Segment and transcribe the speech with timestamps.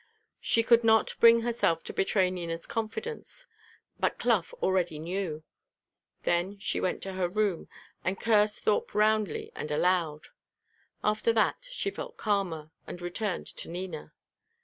[0.39, 3.45] She could not bring herself to betray Nina's confidence;
[3.99, 5.43] but Clough already knew.
[6.23, 7.67] Then she went to her room,
[8.03, 10.29] and cursed Thorpe roundly and aloud.
[11.03, 14.11] After that she felt calmer, and returned to Nina.